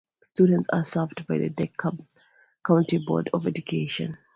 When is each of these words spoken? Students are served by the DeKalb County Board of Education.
Students 0.25 0.65
are 0.73 0.83
served 0.83 1.27
by 1.27 1.37
the 1.37 1.51
DeKalb 1.51 2.07
County 2.65 2.97
Board 3.07 3.29
of 3.33 3.45
Education. 3.45 4.17